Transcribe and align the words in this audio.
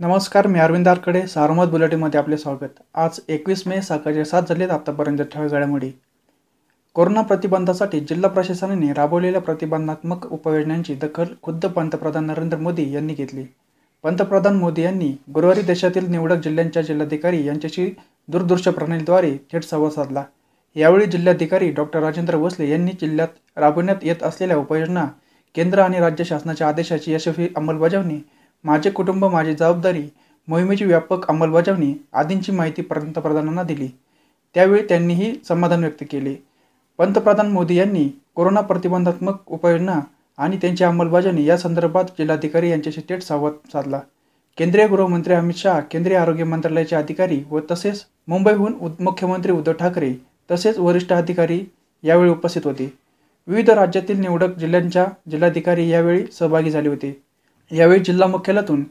नमस्कार 0.00 0.46
मी 0.46 0.58
अरविंद 0.58 0.88
आरकडे 0.88 1.20
सारमत 1.26 1.68
बुलेटिनमध्ये 1.68 2.18
आपले 2.20 2.36
स्वागत. 2.36 2.80
आज 2.94 3.18
एकवीस 3.28 3.62
मे 3.66 3.80
सकाळचे 3.82 4.24
सात 4.24 4.42
झालेत 4.48 4.70
आतापर्यंत 4.70 5.18
ठळक 5.32 5.50
घडामोडी. 5.50 5.90
कोरोना 6.96 7.22
प्रतिबंधासाठी 7.22 8.00
जिल्हा 8.00 8.30
प्रशासनाने 8.30 8.92
राबवलेल्या 8.92 9.40
प्रतिबंधात्मक 9.40 10.26
उपाययोजनांची 10.26 10.94
दखल 11.02 11.34
खुद्द 11.42 11.66
पंतप्रधान 11.66 12.26
नरेंद्र 12.26 12.58
मोदी 12.58 12.90
यांनी 12.92 13.14
घेतली. 13.14 13.44
पंतप्रधान 14.04 14.56
मोदी 14.58 14.82
यांनी 14.82 15.12
गुरुवारी 15.34 15.62
देशातील 15.62 16.10
निवडक 16.10 16.42
जिल्ह्यांच्या 16.44 16.82
जिल्हाधिकारी 16.82 17.46
यांच्याशी 17.46 17.88
दूरदृश्य 18.28 18.70
प्रणालीद्वारे 18.70 19.36
थेट 19.52 19.64
संवाद 19.64 19.92
साधला. 19.92 20.24
यावेळी 20.76 21.06
जिल्हाधिकारी 21.06 21.70
डॉक्टर 21.70 22.02
राजेंद्र 22.02 22.36
भोसले 22.36 22.70
यांनी 22.70 22.92
जिल्ह्यात 23.00 23.58
राबवण्यात 23.58 24.04
येत 24.04 24.22
असलेल्या 24.22 24.56
उपाययोजना 24.56 25.06
केंद्र 25.54 25.78
आणि 25.78 26.00
राज्य 26.00 26.24
शासनाच्या 26.24 26.68
आदेशाची 26.68 27.14
यशस्वी 27.14 27.48
अंमलबजावणी 27.56 28.20
माझे 28.64 28.90
कुटुंब 28.90 29.24
माझी 29.24 29.52
जबाबदारी 29.54 30.02
मोहिमेची 30.48 30.84
व्यापक 30.84 31.28
अंमलबजावणी 31.28 31.92
आदींची 32.12 32.52
माहिती 32.52 32.82
पंतप्रधानांना 32.82 33.62
दिली. 33.62 33.88
त्यावेळी 34.54 34.82
त्यांनीही 34.88 35.34
समाधान 35.48 35.80
व्यक्त 35.80 36.04
केले. 36.10 36.34
पंतप्रधान 36.98 37.50
मोदी 37.52 37.74
यांनी 37.74 38.08
कोरोना 38.34 38.60
प्रतिबंधात्मक 38.60 39.52
उपाययोजना 39.52 40.00
आणि 40.38 40.56
त्यांची 40.56 40.84
अंमलबजावणी 40.84 41.44
या 41.44 41.56
संदर्भात 41.58 42.04
जिल्हाधिकारी 42.18 42.70
यांच्याशी 42.70 43.00
थेट 43.08 43.22
संवाद 43.22 43.52
साधला. 43.72 44.00
केंद्रीय 44.58 44.86
गृहमंत्री 44.88 45.34
अमित 45.34 45.54
शहा 45.54 45.80
केंद्रीय 45.80 46.16
आरोग्य 46.16 46.44
मंत्रालयाचे 46.44 46.96
अधिकारी 46.96 47.40
व 47.50 47.60
तसेच 47.70 48.04
मुंबईहून 48.28 48.74
मुख्यमंत्री 49.00 49.52
उद्धव 49.52 49.72
ठाकरे 49.72 50.12
तसेच 50.50 50.78
वरिष्ठ 50.78 51.12
अधिकारी 51.12 51.60
यावेळी 52.04 52.30
उपस्थित 52.30 52.62
होते. 52.64 52.92
विविध 53.46 53.70
राज्यातील 53.70 54.20
निवडक 54.20 54.56
जिल्ह्यांच्या 54.58 55.06
जिल्हाधिकारी 55.30 55.88
यावेळी 55.88 56.26
सहभागी 56.32 56.70
झाले 56.70 56.88
होते. 56.88 57.20
यावेळी 57.70 58.00
जिल्हा 58.00 58.26
मुख्यालयातून 58.28 58.82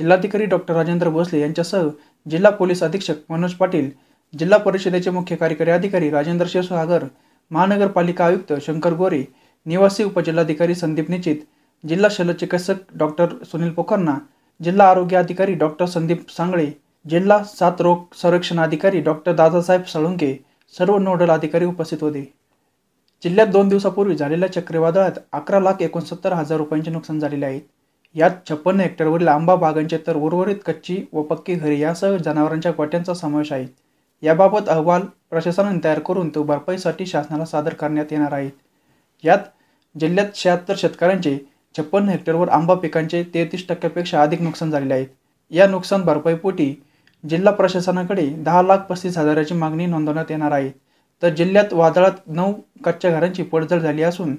जिल्हाधिकारी 0.00 0.44
डॉक्टर 0.44 0.74
राजेंद्र 0.74 1.08
भोसले 1.08 1.40
यांच्यासह 1.40 1.88
जिल्हा 2.26 2.50
पोलीस 2.50 2.82
अधीक्षक 2.82 3.16
मनोज 3.28 3.52
पाटील 3.54 3.90
जिल्हा 4.34 4.58
परिषदेचे 4.58 5.10
मुख्य 5.10 5.36
कार्यकारी 5.36 5.70
अधिकारी 5.70 6.10
राजेंद्र 6.10 6.46
क्षीरसागर 6.46 7.04
महानगरपालिका 7.50 8.24
आयुक्त 8.26 8.52
शंकर 8.62 8.94
गोरे 8.94 9.22
निवासी 9.66 10.04
उपजिल्हाधिकारी 10.04 10.74
संदीप 10.74 11.10
निचित 11.10 11.36
जिल्हा 11.84 12.08
शल्यचिकित्सक 12.10 12.76
डॉक्टर 12.94 13.34
सुनील 13.44 13.70
पोखरना 13.70 14.16
जिल्हा 14.60 14.88
आरोग्य 14.90 15.16
अधिकारी 15.16 15.54
डॉक्टर 15.54 15.86
संदीप 15.86 16.30
सांगळे 16.30 16.66
जिल्हा 17.06 17.42
सात 17.44 17.80
रोग 17.80 18.14
संरक्षण 18.22 18.58
अधिकारी 18.60 19.00
डॉक्टर 19.00 19.32
दादासाहेब 19.32 19.82
सळुंके 19.84 20.34
सर्व 20.74 20.98
नोडल 20.98 21.30
अधिकारी 21.30 21.64
उपस्थित 21.64 22.02
होते. 22.02 22.22
जिल्ह्यात 23.22 23.48
दोन 23.48 23.68
दिवसापूर्वी 23.68 24.16
झालेल्या 24.16 24.52
चक्रीवादळात 24.52 25.18
अकरा 25.32 25.60
लाख 25.60 25.82
एकोणसत्तर 25.82 26.32
हजार 26.32 26.58
रुपयांचे 26.58 26.90
नुकसान 26.90 27.18
झालेले 27.18 27.46
आहेत 27.46 27.60
यात 28.14 28.30
छप्पन्न 28.48 28.80
हेक्टरवरील 28.80 29.28
आंबा 29.28 29.54
बागांचे 29.54 29.98
तर 30.06 30.16
उर्वरित 30.16 30.56
कच्ची 30.66 31.00
व 31.12 31.22
पक्की 31.22 31.54
घरे 31.54 31.78
यासह 31.78 32.16
जनावरांच्या 32.16 32.72
गोट्यांचा 32.76 33.14
समावेश 33.14 33.52
आहे. 33.52 33.66
याबाबत 34.22 34.68
अहवाल 34.68 35.02
प्रशासनाने 35.30 35.78
तयार 35.84 35.98
करून 35.98 36.28
तो 36.34 36.42
भरपाईसाठी 36.42 37.06
शासनाला 37.06 37.44
सादर 37.44 37.74
करण्यात 37.74 38.12
येणार 38.12 38.32
आहेत 38.32 38.52
यात 39.24 39.38
जिल्ह्यात 39.94 40.36
शहात्तर 40.36 40.74
शेतकऱ्यांचे 40.78 41.36
छप्पन्न 41.74 42.08
हेक्टरवर 42.08 42.48
आंबा 42.48 42.74
पिकांचे 42.74 43.22
तेहतीस 43.34 43.66
टक्क्यापेक्षा 43.68 44.22
अधिक 44.22 44.40
नुकसान 44.42 44.70
झालेले 44.70 44.94
आहेत 44.94 45.06
या 45.50 45.66
नुकसान 45.66 46.02
भरपाईपोटी 46.02 46.74
जिल्हा 47.24 47.52
प्रशासनाकडे 47.52 48.26
दहा 48.38 48.62
लाख 48.62 48.78
पस्तीस 48.88 49.18
हजाराची 49.18 49.54
मागणी 49.54 49.86
नोंदवण्यात 49.86 50.30
येणार 50.30 50.52
आहे. 50.52 50.70
तर 51.22 51.28
जिल्ह्यात 51.28 51.72
वादळात 51.72 52.26
नऊ 52.26 52.52
कच्च्या 52.84 53.10
घरांची 53.10 53.42
पडझड 53.42 53.78
झाली 53.78 54.02
असून 54.02 54.34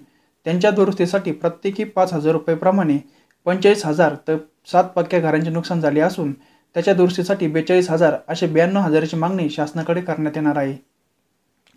त्यांच्या 0.46 0.72
दुरुस्तीसाठी 0.72 1.32
प्रत्येकी 1.32 1.84
पाच 1.84 2.14
हजार 2.14 2.34
रुपयेप्रमाणे 2.34 2.98
पंचेचाळीस 3.46 3.86
हजार 3.86 4.16
तर 4.28 4.38
सात 4.72 4.84
पक्क्या 4.96 5.20
घरांचे 5.20 5.50
नुकसान 5.50 5.82
झाले 5.82 6.00
असून 6.00 6.32
त्याच्या 6.76 6.94
दुरुस्तीसाठी 6.94 7.48
बेचाळीस 7.48 7.90
हजार 7.90 8.16
असे 8.28 8.48
ब्याण्णव 8.48 8.80
हजाराची 8.80 9.18
मागणी 9.18 9.50
शासनाकडे 9.50 10.02
करण्यात 10.02 10.38
येणार 10.38 10.58
आहे. 10.58 10.76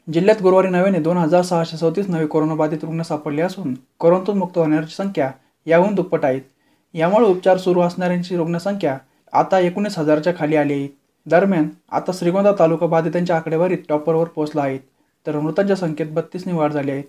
जिल्ह्यात 0.09 0.43
गुरुवारी 0.43 0.69
नव्याने 0.69 0.99
दोन 0.99 1.17
हजार 1.17 1.43
सहाशे 1.43 1.77
चौतीस 1.77 2.09
नवे 2.09 2.27
कोरोनाबाधित 2.27 2.85
रुग्ण 2.85 3.03
सापडले 3.03 3.43
असून 3.43 3.75
कोरोनातून 3.99 4.39
मुक्त 4.39 4.59
होणाऱ्यांची 4.59 4.95
संख्या 4.95 5.31
याहून 5.67 5.95
दुप्पट 5.95 6.25
आहेत 6.25 6.43
यामुळे 6.95 7.27
उपचार 7.27 7.57
सुरू 7.57 7.81
असणाऱ्यांची 7.81 8.37
रुग्णसंख्या 8.37 8.97
आता 9.33 9.59
एकोणीस 9.59 9.99
हजारच्या 9.99 10.33
खाली 10.39 10.57
आली 10.57 10.73
आहे. 10.73 10.89
दरम्यान 11.27 11.69
आता 11.91 12.13
श्रीगोंदा 12.15 12.53
तालुका 12.59 12.87
बाधितांच्या 12.87 13.37
आकडेवारीत 13.37 13.79
टॉपरवर 13.89 14.27
पोहोचला 14.27 14.63
आहेत 14.63 14.81
तर 15.27 15.39
मृतांच्या 15.39 15.77
संख्येत 15.77 16.13
बत्तीसने 16.13 16.53
वाढ 16.53 16.73
झाली 16.73 16.91
आहे. 16.91 17.03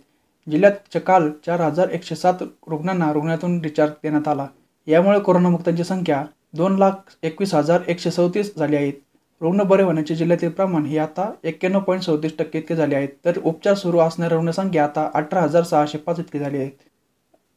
जिल्ह्यात 0.50 0.98
काल 1.06 1.30
चार 1.46 1.62
हजार 1.62 1.90
एकशे 1.90 2.16
सात 2.16 2.44
रुग्णांना 2.70 3.12
रुग्णातून 3.14 3.60
डिस्चार्ज 3.60 3.92
देण्यात 4.04 4.28
आला. 4.28 4.48
यामुळे 4.88 5.20
कोरोनामुक्तांची 5.20 5.84
संख्या 5.84 6.24
दोन 6.58 6.78
लाख 6.80 7.16
एकवीस 7.24 7.54
हजार 7.54 7.82
एकशे 7.88 8.12
चौतीस 8.12 8.52
झाली 8.58 8.76
आहेत 8.76 8.94
रुग्ण 9.42 9.64
बरे 9.64 9.84
होण्याचे 9.84 10.16
जिल्ह्यातील 10.16 10.50
प्रमाण 10.50 10.86
हे 10.86 10.98
आता 10.98 11.30
एक्क्याण्णव 11.44 11.80
पॉईंट 11.80 12.04
चौतीस 12.04 12.32
टक्के 12.40 12.60
इतके 12.60 12.76
झाले 12.76 12.96
आहेत. 12.96 13.10
तर 13.26 13.40
उपचार 13.44 13.74
सुरू 13.74 14.00
असणाऱ्या 14.00 14.38
रुग्णसंख्या 14.38 14.84
आता 14.84 15.10
अठरा 15.14 15.42
हजार 15.42 15.64
सहाशे 15.64 15.98
पाच 15.98 16.20
इतकी 16.20 16.40
झाली 16.40 16.58
आहेत 16.58 16.72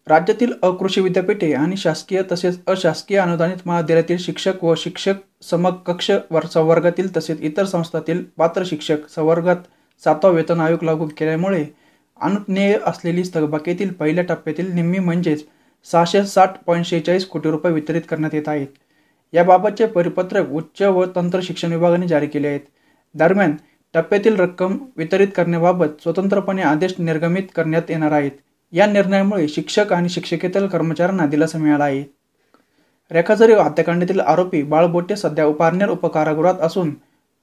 राज्यातील 0.07 0.53
अकृषी 0.63 1.01
विद्यापीठे 1.01 1.53
आणि 1.53 1.77
शासकीय 1.77 2.23
तसेच 2.33 2.59
अशासकीय 2.67 3.19
अनुदानित 3.19 3.67
महाविद्यालयातील 3.67 4.17
शिक्षक 4.19 4.65
व 4.65 4.75
शिक्षक 4.75 5.15
समकक्ष 5.43 6.11
वर 6.31 6.47
संवर्गातील 6.47 7.17
तसेच 7.17 7.41
इतर 7.41 7.65
संस्थातील 7.65 8.25
पात्र 8.37 8.63
शिक्षक 8.67 9.09
संवर्गात 9.09 9.57
सातवा 10.05 10.31
वेतन 10.31 10.61
आयोग 10.61 10.83
लागू 10.85 11.07
केल्यामुळे 11.19 11.65
अनुज्ञेय 12.23 12.77
असलेली 12.87 13.23
थकबाकीतील 13.35 13.93
पहिल्या 13.93 14.25
टप्प्यातील 14.25 14.73
निम्मी 14.73 14.99
म्हणजेच 14.99 15.45
सहाशे 15.87 16.25
साठ 16.25 16.59
पॉईंट 16.67 16.87
शेहेचाळीस 16.87 17.27
कोटी 17.27 17.51
रुपये 17.51 17.73
वितरित 17.73 18.03
करण्यात 18.09 18.35
येत 18.35 18.49
आहेत. 18.49 18.67
याबाबतचे 19.33 19.87
परिपत्रक 19.87 20.51
उच्च 20.53 20.83
व 20.83 21.05
तंत्र 21.17 21.41
शिक्षण 21.43 21.73
विभागाने 21.73 22.07
जारी 22.09 22.27
केले 22.27 22.49
आहेत. 22.49 22.61
दरम्यान 23.15 23.55
टप्प्यातील 23.95 24.37
रक्कम 24.37 24.77
वितरित 24.97 25.29
करण्याबाबत 25.37 26.03
स्वतंत्रपणे 26.03 26.63
आदेश 26.63 26.95
निर्गमित 26.99 27.43
करण्यात 27.55 27.91
येणार 27.91 28.13
आहेत. 28.13 28.31
या 28.73 28.87
निर्णयामुळे 28.87 29.49
शिक्षक 29.49 29.93
आणि 29.93 30.09
शिक्षकेतर 30.09 30.67
कर्मचाऱ्यांना 30.67 31.27
दिलासा 31.27 31.59
मिळाला 31.59 31.85
आहे. 31.85 32.05
रेखाजरी 33.11 33.53
हत्याकांडातील 33.53 34.21
आरोपी 34.21 34.63
बाळबोटे 34.63 35.17
सध्या 35.17 35.49
पारनेर 35.51 35.89
उपकारागृहात 35.89 36.61
असून 36.61 36.95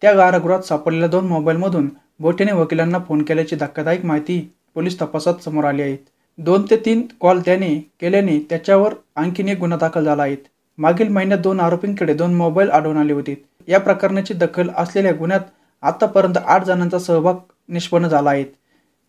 त्या 0.01 0.13
कारागृहात 0.13 0.61
सापडलेल्या 0.61 1.09
दोन 1.09 1.27
मोबाईलमधून 1.27 1.89
बोटेने 2.19 2.51
वकिलांना 2.51 2.99
फोन 2.99 3.21
केल्याची 3.23 3.55
धक्कादायक 3.55 4.05
माहिती 4.05 4.39
पोलीस 4.79 4.99
तपासात 5.01 5.41
समोर 5.45 5.63
आले 5.63 5.83
आहेत. 5.83 5.97
दोन 6.37 6.65
ते 6.69 6.75
तीन 6.77 7.01
कॉल 7.19 7.39
त्याने 7.39 7.69
केल्याने 8.01 8.37
त्याच्यावर 8.49 8.93
आणखीन 9.15 9.47
एक 9.49 9.59
गुन्हा 9.59 9.77
दाखल 9.77 10.03
झाला 10.03 10.23
आहे. 10.23 10.35
मागील 10.77 11.07
महिन्यात 11.07 11.39
दोन 11.39 11.59
आरोपींकडे 11.59 12.13
दोन 12.13 12.35
मोबाईल 12.35 12.69
आढळून 12.69 12.97
आले 12.97 13.13
होते. 13.13 13.35
या 13.67 13.79
प्रकरणाची 13.79 14.33
दखल 14.33 14.69
असलेल्या 14.77 15.11
गुन्ह्यात 15.13 15.41
आतापर्यंत 15.83 16.37
आठ 16.37 16.63
जणांचा 16.65 16.99
सहभाग 16.99 17.35
निष्पन्न 17.69 18.07
झाला 18.07 18.29
आहे. 18.29 18.43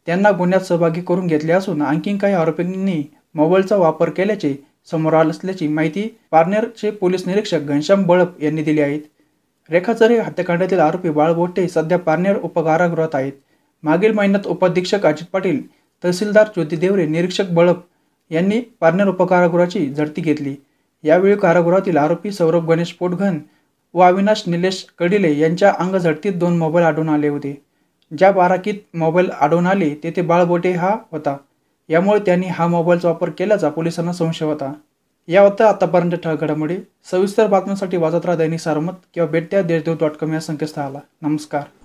त्यांना 0.06 0.30
गुन्ह्यात 0.30 0.62
सहभागी 0.62 1.00
करून 1.00 1.26
घेतले 1.26 1.52
असून 1.52 1.82
आणखीन 1.82 2.16
काही 2.18 2.34
आरोपींनी 2.34 3.02
मोबाईलचा 3.34 3.76
वापर 3.76 4.10
केल्याचे 4.10 4.54
समोर 4.90 5.12
आले 5.12 5.30
असल्याची 5.30 5.68
माहिती 5.68 6.02
पारनेरचे 6.30 6.90
पोलीस 6.90 7.26
निरीक्षक 7.26 7.58
घनश्याम 7.58 8.02
बळप 8.02 8.42
यांनी 8.42 8.62
दिली 8.62 8.80
आहे. 8.80 8.98
रेखाचरे 9.70 10.18
हत्याकांडातील 10.18 10.80
आरोपी 10.80 11.10
बाळबोटे 11.10 11.68
सध्या 11.68 11.98
पारनेर 11.98 12.38
उपकारागृहात 12.42 13.14
आहेत. 13.14 13.32
मागील 13.82 14.12
महिन्यात 14.12 14.46
उपाधीक्षक 14.46 15.06
अजित 15.06 15.26
पाटील 15.32 15.62
तहसीलदार 16.04 16.44
ज्योती 16.46 16.76
देवरे 16.76 17.06
निरीक्षक 17.06 17.50
बळप 17.50 17.76
यांनी 18.30 18.60
पारनेर 18.80 19.08
उपकारागृहाची 19.08 19.94
झडती 19.94 20.22
घेतली. 20.22 20.56
यावेळी 21.04 21.36
कारागृहातील 21.36 21.96
आरोपी 21.96 22.32
सौरभ 22.32 22.70
गणेश 22.70 22.92
पोटघन 22.92 23.38
व 23.94 24.00
अविनाश 24.00 24.42
निलेश 24.46 24.86
कडिले 24.98 25.38
यांच्या 25.38 25.74
अंग 25.78 25.96
झडतीत 25.96 26.32
दोन 26.32 26.58
मोबाईल 26.58 26.84
आढळून 26.84 27.08
आले 27.08 27.28
होते. 27.28 27.62
ज्या 28.18 28.32
बाराकीत 28.32 28.74
मोबाईल 28.94 29.30
आढळून 29.30 29.66
आले 29.66 29.94
तेथे 30.04 30.22
बाळबोटे 30.22 30.72
हा 30.72 30.96
होता. 31.12 31.36
यामुळे 31.88 32.20
त्यांनी 32.20 32.46
हा 32.46 32.66
मोबाईलचा 32.66 33.08
वापर 33.08 33.30
केल्याचा 33.30 33.68
पोलिसांना 33.68 34.12
संशय 34.12 34.44
होता. 34.44 34.72
या 35.28 35.42
होत्या 35.42 35.68
आतापर्यंत 35.68 36.12
ठळक 36.12 36.44
सविस्तर 37.10 37.46
बातम्यांसाठी 37.46 37.96
वाजत 37.96 38.26
राहा 38.26 38.36
दैनिक 38.36 38.60
सारमत 38.60 38.92
किंवा 39.14 39.28
भेट 39.28 39.44
द्या 39.44 39.62
देशदेव 39.62 39.94
डॉट 39.94 40.12
कॉम 40.12 40.32
या 40.32 40.40
संकेतस्थळाला. 40.40 40.98
नमस्कार. 41.22 41.79